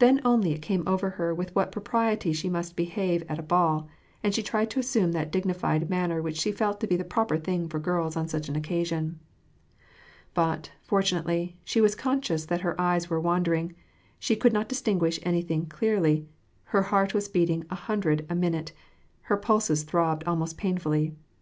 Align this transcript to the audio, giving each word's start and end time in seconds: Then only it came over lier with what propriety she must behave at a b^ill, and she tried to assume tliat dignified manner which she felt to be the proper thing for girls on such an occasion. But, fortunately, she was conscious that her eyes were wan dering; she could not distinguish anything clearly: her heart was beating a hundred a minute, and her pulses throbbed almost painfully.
Then 0.00 0.20
only 0.22 0.52
it 0.52 0.60
came 0.60 0.86
over 0.86 1.14
lier 1.18 1.32
with 1.34 1.54
what 1.56 1.72
propriety 1.72 2.34
she 2.34 2.50
must 2.50 2.76
behave 2.76 3.22
at 3.26 3.38
a 3.38 3.42
b^ill, 3.42 3.86
and 4.22 4.34
she 4.34 4.42
tried 4.42 4.68
to 4.72 4.80
assume 4.80 5.14
tliat 5.14 5.30
dignified 5.30 5.88
manner 5.88 6.20
which 6.20 6.36
she 6.36 6.52
felt 6.52 6.78
to 6.80 6.86
be 6.86 6.94
the 6.94 7.06
proper 7.06 7.38
thing 7.38 7.66
for 7.66 7.78
girls 7.78 8.18
on 8.18 8.28
such 8.28 8.50
an 8.50 8.54
occasion. 8.56 9.18
But, 10.34 10.72
fortunately, 10.82 11.56
she 11.64 11.80
was 11.80 11.94
conscious 11.94 12.44
that 12.44 12.60
her 12.60 12.78
eyes 12.78 13.08
were 13.08 13.18
wan 13.18 13.44
dering; 13.44 13.74
she 14.18 14.36
could 14.36 14.52
not 14.52 14.68
distinguish 14.68 15.18
anything 15.22 15.64
clearly: 15.64 16.28
her 16.64 16.82
heart 16.82 17.14
was 17.14 17.26
beating 17.26 17.64
a 17.70 17.76
hundred 17.76 18.26
a 18.28 18.34
minute, 18.34 18.72
and 18.72 18.80
her 19.28 19.38
pulses 19.38 19.84
throbbed 19.84 20.22
almost 20.24 20.58
painfully. 20.58 21.14